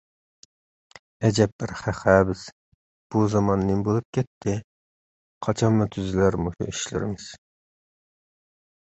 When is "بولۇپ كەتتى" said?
3.87-4.53